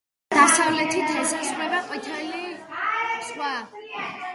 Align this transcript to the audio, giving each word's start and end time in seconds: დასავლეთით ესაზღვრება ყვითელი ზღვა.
დასავლეთით 0.35 1.13
ესაზღვრება 1.25 1.85
ყვითელი 1.91 2.43
ზღვა. 3.31 3.57